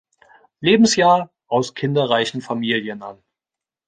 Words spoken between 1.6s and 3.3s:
kinderreichen Familien an.